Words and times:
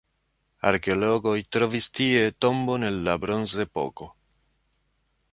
Arkeologoj 0.67 1.33
trovis 1.57 1.87
tie 1.99 2.23
tombon 2.45 2.87
el 2.87 2.97
la 3.09 3.15
bronzepoko. 3.25 4.09